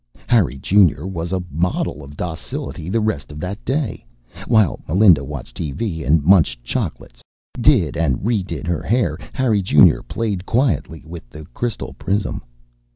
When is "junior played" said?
9.61-10.43